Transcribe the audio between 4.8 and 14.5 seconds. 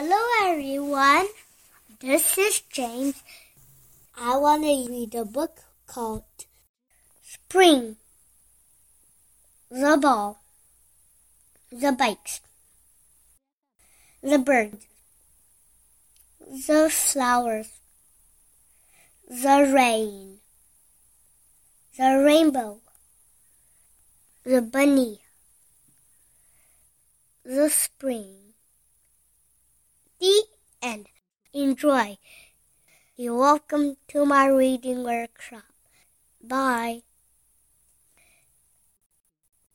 read a book called Spring. The ball, the bikes, the